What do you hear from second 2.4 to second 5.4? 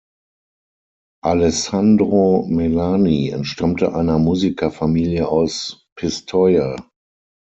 Melani entstammte einer Musikerfamilie